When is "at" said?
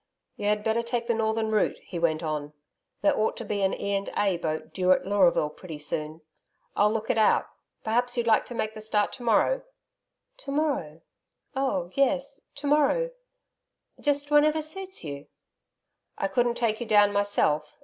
4.93-5.05